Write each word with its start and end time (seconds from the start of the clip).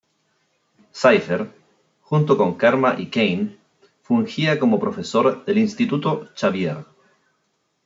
Cypher, 0.99 1.47
junto 2.01 2.35
con 2.35 2.55
Karma 2.55 2.95
y 2.97 3.11
Kane, 3.11 3.57
fungía 4.01 4.57
como 4.59 4.79
profesor 4.79 5.45
del 5.45 5.59
Instituto 5.59 6.27
Xavier. 6.35 6.83